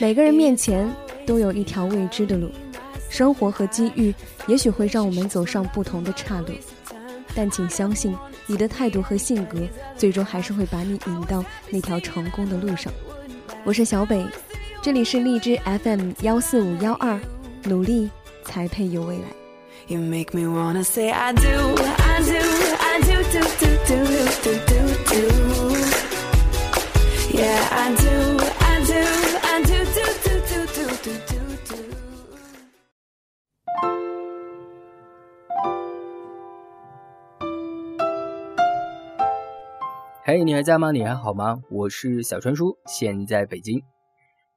[0.00, 0.90] 每个人面前
[1.26, 2.50] 都有一条未知的路，
[3.10, 4.14] 生活和机遇
[4.46, 6.46] 也许会让我们走上不同的岔路，
[7.34, 8.16] 但请相信，
[8.46, 9.58] 你的态度和性格
[9.98, 12.90] 最终还是会把你引到那条成功的路上。
[13.62, 14.24] 我是小北，
[14.80, 17.20] 这里是荔枝 FM 幺四五幺二，
[17.64, 18.08] 努力
[18.42, 19.24] 才配有未来。
[19.86, 22.38] You make me wanna say I do, I do,
[22.78, 24.06] I do, do, do, do,
[24.40, 24.78] do, do,
[25.10, 25.76] do.
[27.32, 28.59] Yeah, I do,
[40.22, 40.92] 嘿，你还在吗？
[40.92, 41.60] 你还好吗？
[41.70, 43.82] 我是小川叔，现在北京。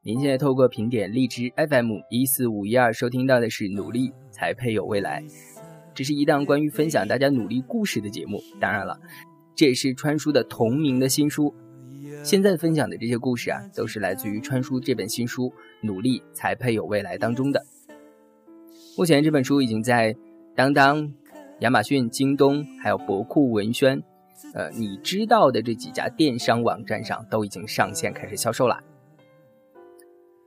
[0.03, 5.21] 您现在透过评点荔枝 FM 一四五一二收听到的是《努力才配有未来》，
[5.95, 8.39] 这是一档关于分享大家努力故事的节目。
[8.61, 8.99] 当然了，
[9.55, 11.53] 这也是川叔的同名的新书。
[12.23, 15.49] 现在分享的这些故事啊，都是来自于川叔这本新书
[15.81, 17.65] 《努力才配有未来》当中的。
[18.97, 20.15] 目前这本书已经在
[20.55, 21.11] 当当、
[21.59, 24.01] 亚马逊、京东还有博库文轩，
[24.53, 28.79] 呃，你知道的这几家电商网站上都已经上线开始销售了。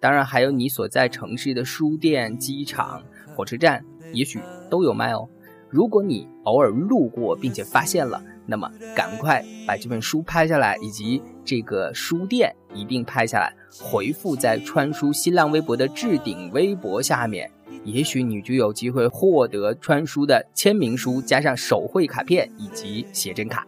[0.01, 3.03] 当然，还有你所在城市的书店、机场、
[3.34, 4.39] 火车站，也许
[4.71, 5.29] 都有卖哦。
[5.69, 13.53] 如果你偶尔路过并且发现了，那么赶快把这本书拍下来，以及这个书店一并拍下来，
[13.83, 17.51] 回复在川叔新浪微博的置顶微博下面，
[17.85, 23.67] 也许你就有机会获得川叔的签名书，加上手绘卡片以及写真卡。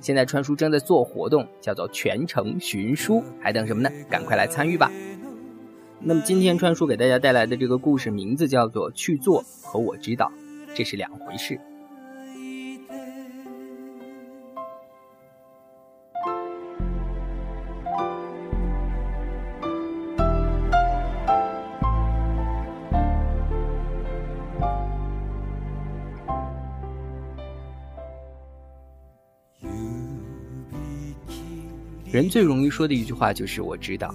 [0.00, 3.90] 现在川叔正在做活动，叫做全程寻书，还等什么呢？
[4.10, 4.92] 赶快来参与吧！
[6.00, 10.30] 那么今天川叔给大家带来的这个故事名字叫做“去做”和“我知道”，
[10.74, 11.58] 这是两回事。
[32.12, 34.14] 人最容易说的一句话就是“我知道”。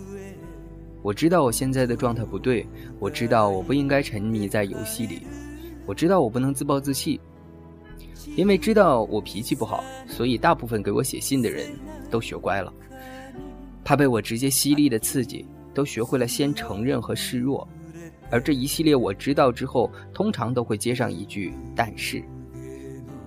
[1.02, 2.64] 我知道我现在的状态不对，
[3.00, 5.24] 我知道我不应该沉迷在游戏里，
[5.88, 7.20] 我知道我不能自暴自弃，
[8.36, 11.72] 因为知道我脾气不好，所以大部分给我写信的人
[12.12, 12.72] 都学乖了，
[13.84, 15.44] 怕被我直接犀利的刺激，
[15.74, 17.68] 都学会了先承认和示弱，
[18.30, 22.24] 而这一系列我知道之后，通常都会接上一句“但是”。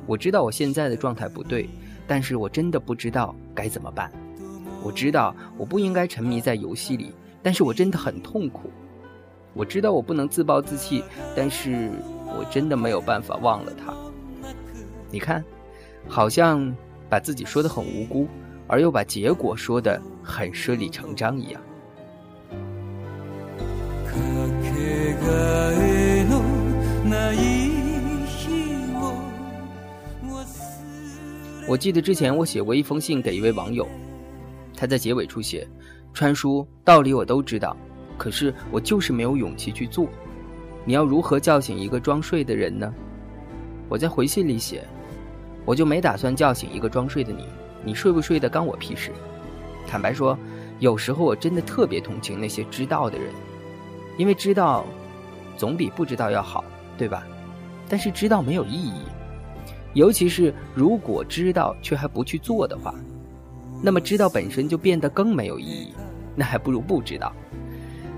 [0.07, 1.69] 我知道我现在的状态不对，
[2.07, 4.09] 但是我真的不知道该怎么办。
[4.83, 7.13] 我知道我不应该沉迷在游戏里。
[7.43, 8.71] 但是我真的很痛苦，
[9.55, 11.03] 我知道我不能自暴自弃，
[11.35, 11.91] 但是
[12.27, 13.95] 我真的没有办法忘了他。
[15.11, 15.43] 你看，
[16.07, 16.71] 好像
[17.09, 18.29] 把自己说的很无辜，
[18.67, 21.63] 而又把结果说的很顺理成章一样。
[31.67, 33.89] 我记得之前我写过一封信给一位网友，
[34.81, 35.69] 他在结尾处写。
[36.15, 37.77] 川叔，道理我都知道，
[38.17, 40.09] 可是我就是没有勇气去做。
[40.87, 42.91] 你要如何叫醒一个装睡的人呢？
[43.91, 44.83] 我在回信里写，
[45.67, 47.45] 我就没打算叫醒一个装睡的你。
[47.85, 49.11] 你睡不睡的，干我屁事。
[49.87, 50.37] 坦白说，
[50.79, 53.31] 有时候我真的特别同情那些知道的人，
[54.17, 54.87] 因为知道
[55.59, 56.65] 总比不知道要好，
[56.97, 57.27] 对吧？
[57.87, 59.03] 但是知道没有意义，
[59.93, 62.95] 尤其是如果知道却还不去做的话。
[63.83, 65.95] 那么知道本身就变得更没有意义，
[66.37, 67.33] 那还不如不知道，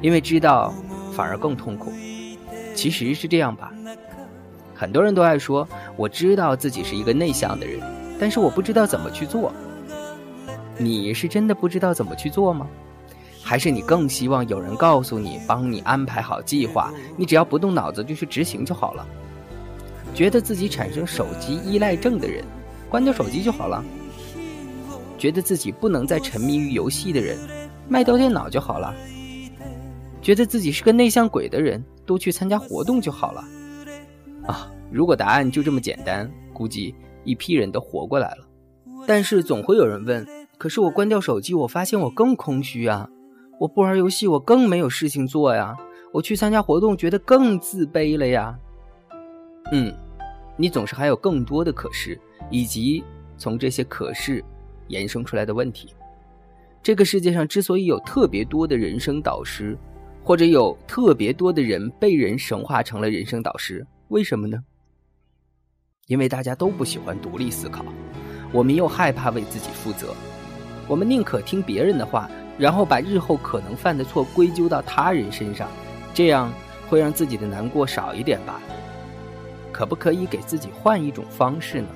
[0.00, 0.74] 因为知道
[1.12, 1.92] 反而更痛苦。
[2.74, 3.72] 其实是这样吧，
[4.74, 7.80] 很多人都爱说我知道自己是一个内向的人，
[8.18, 9.52] 但是我不知道怎么去做。
[10.78, 12.66] 你是真的不知道怎么去做吗？
[13.44, 19.06] 还是你更希望有人告诉你，帮你安排好计划，你只要不动脑子就去执行就好了？
[20.14, 22.44] 觉得自己产生手机依赖症的人，
[22.88, 23.84] 关掉手机就好了。
[25.22, 27.38] 觉得自己不能再沉迷于游戏的人，
[27.88, 28.92] 卖掉电脑就好了；
[30.20, 33.44] 觉得自己是个内向鬼的人，多去参加活动就好了。
[34.48, 36.92] 啊，如果答案就这么简单，估计
[37.22, 38.48] 一批人都活过来了。
[39.06, 40.26] 但是总会有人问：
[40.58, 43.08] 可是我关掉手机，我发现我更空虚啊！
[43.60, 45.76] 我不玩游戏，我更没有事情做呀！
[46.12, 48.58] 我去参加活动，觉得更自卑了呀！
[49.70, 49.94] 嗯，
[50.56, 52.20] 你总是还有更多的可是，
[52.50, 53.04] 以及
[53.38, 54.44] 从这些可是。
[54.92, 55.92] 衍生出来的问题，
[56.82, 59.76] 这个世界上之所以有特别多的人生导师，
[60.22, 64.62] 或者有特别多的人被人神化成了人生导师，为什么呢？
[66.08, 67.84] 因为大家都不喜欢独立思考，
[68.52, 70.14] 我们又害怕为自己负责，
[70.86, 75.70] 我们宁可听别人的话，然后把日后可能犯的错归咎到他人身上，
[76.12, 76.52] 这样
[76.88, 78.60] 会让自己的难过少一点吧？
[79.72, 81.88] 可不可以给自己换一种方式呢？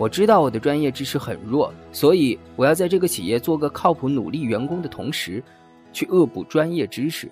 [0.00, 5.44] 我知道我的专业知识很弱，所以我要在这个企业做个靠谱、努力员工的同时，
[5.92, 7.30] 去恶补专业知识。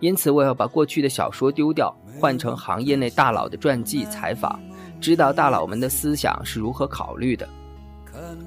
[0.00, 4.58] 因此，我要把过去的小说丢掉，换成行业内大佬的传记采访，
[5.00, 7.48] 知道大佬们的思想是如何考虑的。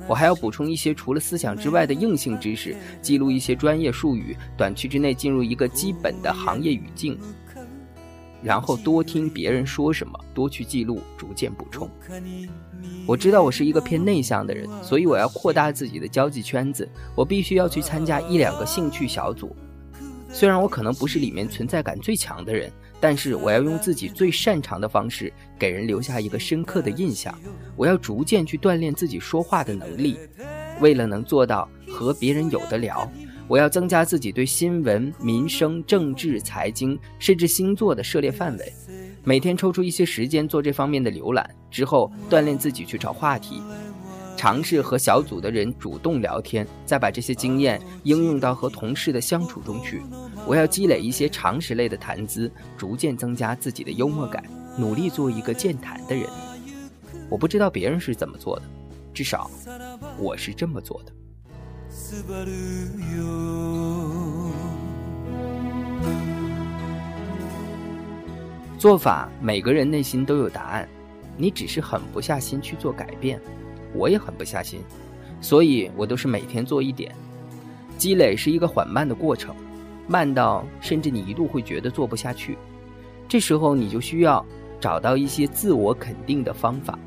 [0.09, 7.17] 我还要补充一些除了思想之外的硬性知识，记录一些专业术语，短期之内进入一个基本的行业语境。
[8.43, 11.89] 然后多听别人说什么，多去记录，逐渐补充。
[13.05, 16.87] 我知道我是一个偏内向的人，所以我要扩大自己的交际圈子。
[17.15, 19.55] 我必须要去参加一两个兴趣小组。
[20.29, 27.33] 虽然我可能不是里面存在感最强的人，但是我要用自己最擅长的方式给人留下一个深刻的印象。
[27.75, 30.17] 我要逐渐去锻炼自己说话的能力，
[30.81, 33.09] 为了能做到和别人有的聊。
[33.47, 38.73] 我要增加自己对新闻、民生、政治、财经，甚至星座的涉猎范围，
[39.23, 43.61] 每天抽出一些时间做这方面的浏览，之后锻炼自己去找话题，
[44.37, 50.01] 尝试和小组的人主动聊天，再把这些经验应用到和同事的相处中去。
[50.47, 54.43] 我要积累一些常识类的谈资，逐渐增加自己的幽默感，
[54.77, 56.25] 努力做一个健谈的人。
[57.29, 58.63] 我不知道别人是怎么做的，
[59.13, 59.49] 至少
[60.17, 61.11] 我是这么做的。
[68.77, 70.87] 做法，每个人内心都有答案，
[71.37, 73.39] 你只是狠不下心去做改变。
[73.93, 74.81] 我也狠不下心，
[75.39, 77.15] 所以我都是每天做一点。
[77.97, 79.55] 积累是一个缓慢的过程，
[80.05, 82.57] 慢到甚至你一度会觉得做不下去。
[83.29, 84.45] 这时候你就需要
[84.81, 86.99] 找到一些自我肯定的方法。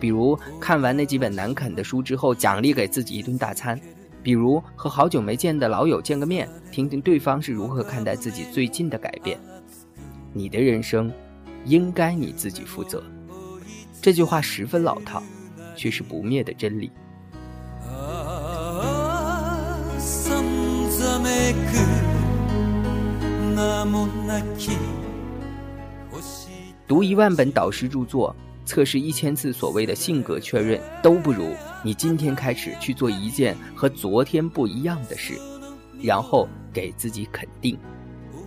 [0.00, 3.78] 比如看完那几本难啃的书之后，奖励给自己一顿大餐；
[4.22, 9.38] 比如和好久没见的老友见个面，听听对方是如何看待自己最近的改变。
[10.32, 11.12] 你的人生，
[11.64, 13.02] 应该你自己负责。
[14.00, 15.22] 这句话十分老套，
[15.76, 16.90] 却是不灭的真理。
[26.92, 28.36] 读一万本导师著作，
[28.66, 35.32] 测试一千次所谓的性格确认，都不如你今天开始去做一件和昨天不一样的事，
[36.02, 37.78] 然后给自己肯定，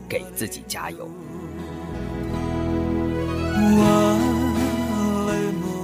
[0.08, 1.10] 给自己加油。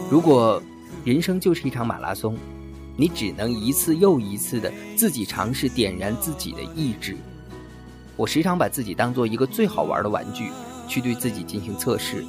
[0.08, 0.62] 如果
[1.04, 2.38] 人生就是一场马拉松，
[2.96, 7.18] 你只能一次又一次的自己尝试点燃自己的意志。
[8.16, 10.52] 我时常把自己当做一个最好玩的玩具，
[10.88, 12.24] 去对自己进行测试。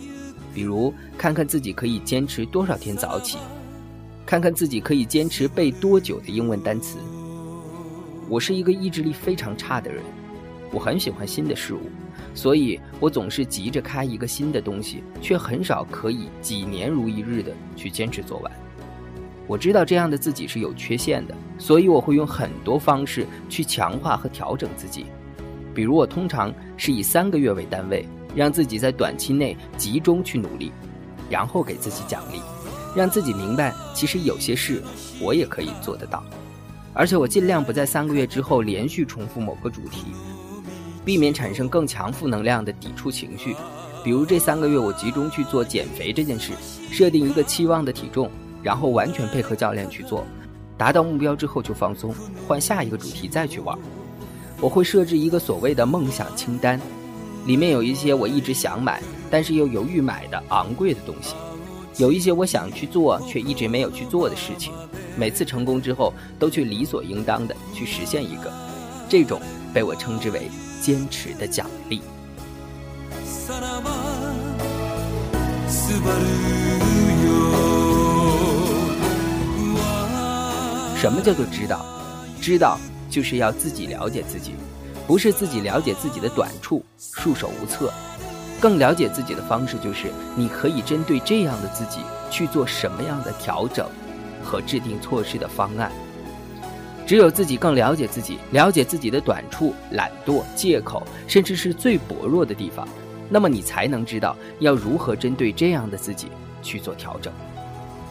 [0.54, 3.38] 比如，看看自己可以坚持多少天早起，
[4.26, 6.99] 看看自己可以坚持背多久的英文单词。
[8.28, 10.02] 我是一个意志力非常差的人，
[10.70, 11.81] 我很喜欢新的事物，
[12.34, 18.52] 所以我总是急着开一个新的东西，却很少可以几年如一日的去坚持做完。
[19.46, 25.06] 我知道这样的自己是有缺陷的，所以我会用很多方式去强化和调整自己。
[25.75, 28.06] 比如，我通常是以三个月为单位。
[28.34, 30.72] 让自己在短期内集中去努力，
[31.29, 32.41] 然后给自己奖励，
[32.94, 34.82] 让自己明白，其实有些事
[35.20, 36.22] 我也可以做得到。
[36.94, 40.06] 而且我尽量不在三个月之后连续重复某个主题，
[41.05, 43.56] 避免产生更强负能量的抵触情绪。
[44.05, 46.53] 比如这三个月我集中去做减肥这件事，
[46.91, 48.31] 设定一个期望的体重，
[48.62, 50.27] 然后完全配合教练去做，
[50.77, 52.15] 达到目标之后就放松，
[52.46, 53.79] 换下一个主题再去玩。
[54.60, 56.81] 我会设置一个所谓的梦想清单。
[57.46, 61.34] 里面有一些我一直想买，但是又犹豫买的昂贵的东西，
[61.96, 64.72] 有一些我想去做却一直没有去做的事情，
[65.17, 68.53] 每次成功之后都去理所应当的去实现一个，
[69.08, 69.41] 这种
[69.75, 70.49] 被我称之为
[70.81, 72.01] 坚持的奖励。
[80.96, 81.84] 什么叫做知道？
[82.41, 82.79] 知道
[83.11, 84.55] 就是要自己了解自己。
[85.06, 87.89] 不是自己了解自己的短处，束手无策；
[88.61, 93.87] 更了解自己的方式，就是你可以针对这样的自己去做什么样的调整，
[94.43, 95.91] 和制定措施的方案。
[97.05, 102.89] 只有自己更了解自己，了解自己的短处、懒惰、借口，甚至是最薄弱的地方，
[103.29, 106.29] 那么你才能知道要如何针对这样的自己
[106.63, 107.32] 去做调整。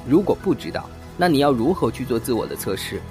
[0.06, 3.02] 如果不知道，那你要如何去做自我的测试？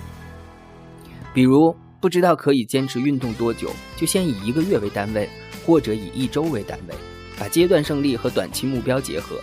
[1.33, 1.75] 比如。
[2.01, 5.29] 不知道可以坚持运动多久，就先以一个月为单位，
[5.67, 6.95] 或者以一周为单位，
[7.39, 9.39] 把阶段胜利和短期目标结合，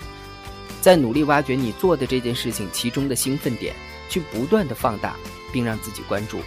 [0.81, 3.75] 再努力挖掘你做的这件事情其中的兴奋点，
[4.09, 5.15] 去不断的放大，
[5.53, 6.39] 并让自己关注，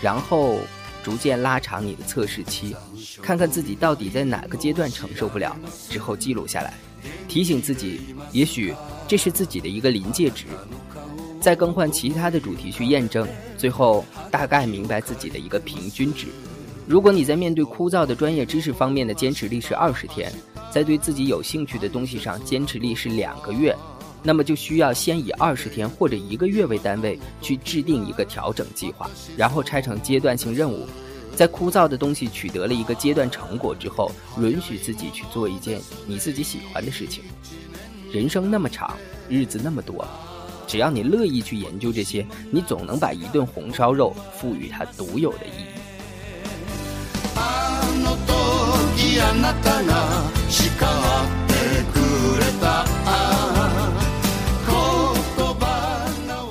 [0.00, 0.60] 然后
[1.02, 2.76] 逐渐拉长你的测试期，
[3.20, 5.56] 看看自己到底在哪个阶段承受不了，
[5.90, 6.74] 之后记录下来，
[7.26, 8.72] 提醒自己，也许
[9.08, 10.44] 这是自己的一个临界值，
[11.46, 13.24] 再更换其他的主题去验证，
[13.56, 16.26] 最后大概明白自己的一个平均值。
[16.88, 20.28] 如果你在面对枯燥的专业知识方面的坚持力是二十天，
[20.72, 23.72] 在对自己有兴趣的东西上坚持力是两个月，
[24.24, 30.84] 那么就需要先以二十天或者一个月为单位去制定一个调整计划，然后拆成阶段性任务。
[31.36, 34.10] 在枯燥的东西取得了一个阶段成果之后，
[34.40, 37.22] 允许自己去做一件你自己喜欢的事情。
[38.10, 38.96] 人生那么长，
[39.28, 40.04] 日子那么多，
[40.66, 45.66] 只要你乐意去研究这些，你总能把一顿红烧肉赋予它独有的意义。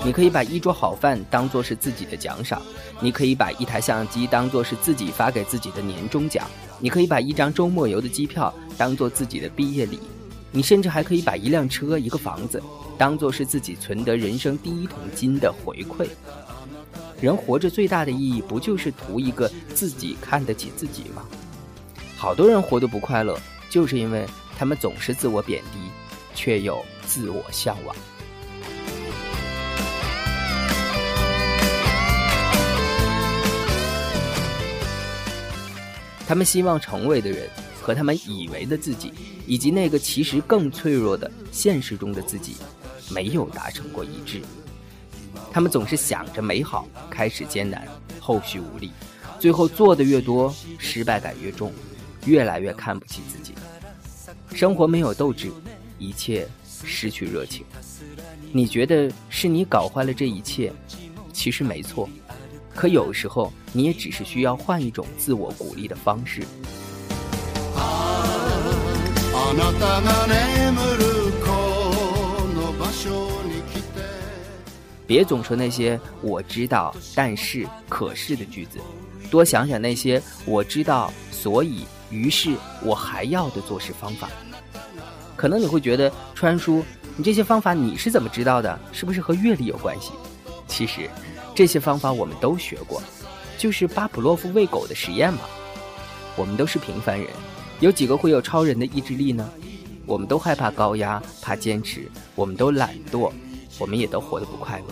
[0.04, 2.62] 你可以把一桌好饭当做是自己的奖赏，
[3.02, 6.48] 你可以把一台相机当做是自己发给自己的年终奖，
[6.80, 10.00] 你可以把一张周末游的机票当做自己的毕业礼，
[10.56, 12.64] 你甚至还可以把一辆车、一个房子
[12.98, 16.08] 当做是自己存得人生第一桶金的回馈。
[17.20, 21.24] 人活着最大的意义，不就是图一个自己看得起自己吗？
[22.16, 23.38] 好多人活得不快乐，
[23.70, 24.26] 就是因为
[24.58, 25.80] 他们总是自我贬低，
[26.34, 27.94] 却又自我向往。
[36.26, 37.50] 他们希望成为的人，
[37.86, 39.14] 和他们以为的自己，
[39.46, 42.56] 以及那个其实更脆弱的现实中的自己，
[43.12, 44.42] 没有达成过一致。
[45.52, 47.88] 他们总是想着美好，开始艰难，
[48.20, 48.90] 后续无力，
[49.40, 51.72] 最后做的越多，失败感越重，
[52.26, 53.54] 越来越看不起自己。
[54.56, 55.52] 生活没有斗志，
[56.00, 56.48] 一切
[56.84, 57.64] 失去热情。
[58.52, 60.74] 你觉得是你搞坏了这一切，
[61.32, 62.10] 其实没错。
[62.74, 66.42] 可有时候，你也只是需要换一种自我鼓励的方式。
[75.08, 78.80] 别总说那些“我知道，但是，可是”的句子，
[79.30, 84.28] 多想想那些“我知道，所以，于是，我还要”的做事方法。
[85.36, 86.84] 可能你会觉得，川叔，
[87.16, 88.80] 你这些方法你是怎么知道的？
[88.92, 90.12] 是不是和阅历有关系？
[90.68, 91.08] 其实，
[91.54, 93.02] 这些方法我们都学过，
[93.60, 95.42] 就是巴甫洛夫喂狗的实验嘛。
[96.36, 97.28] 我们都是平凡人，
[97.80, 99.50] 有几个会有超人的意志力呢？
[100.06, 103.32] 我们都害怕高压，怕坚持，我们都懒惰。
[103.78, 104.86] 我们也都活得不快乐，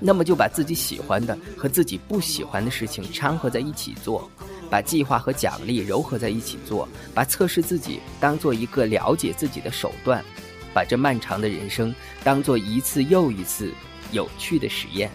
[0.00, 4.30] 那么就把自己喜欢的和自己不喜欢的事情掺和在一起做，
[4.70, 10.24] 把计划和奖励糅合在一起做，把测试自己当做一个了解自己的手段，
[10.72, 13.70] 把这漫长的人生当做一次又一次
[14.10, 15.10] 有趣的实验。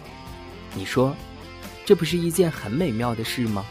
[0.75, 1.15] 你说，
[1.83, 3.65] 这不是一件很美妙的事吗？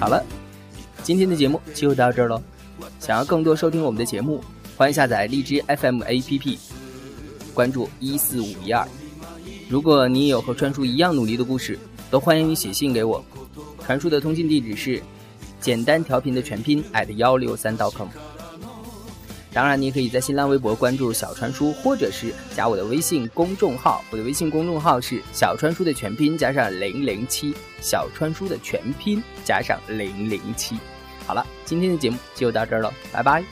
[0.00, 0.22] 好了，
[1.02, 2.40] 今天的节目就到这儿喽。
[2.98, 4.42] 想要更多收听我们的节目，
[4.76, 6.58] 欢迎下载荔枝 FM APP，
[7.54, 8.86] 关注一四五一二。
[9.72, 11.78] 如果你有和川叔一样努力的故事，
[12.10, 13.24] 都欢迎你写信给我。
[13.82, 15.02] 传输的通信地址是
[15.62, 18.06] 简单调频的全拼 at 幺六三 .com。
[19.50, 24.04] 当然，你可以在新浪微博关注小川叔，或者是加我的微信公众号。
[24.10, 30.76] 我的微信公众号是小川叔的全拼加上零零七，小川叔的全拼加上零零七。
[31.26, 33.42] 好了，今天的节目就到这儿了，拜拜。